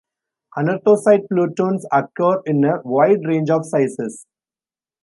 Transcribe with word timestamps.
Anorthosite 0.57 1.27
plutons 1.29 1.85
occur 1.91 2.41
in 2.47 2.65
a 2.65 2.81
wide 2.83 3.19
range 3.23 3.51
of 3.51 3.63
sizes. 3.67 4.25